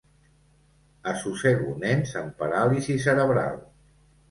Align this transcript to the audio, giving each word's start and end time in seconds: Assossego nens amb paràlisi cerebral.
Assossego 1.11 1.75
nens 1.85 2.15
amb 2.23 2.35
paràlisi 2.41 2.99
cerebral. 3.07 3.65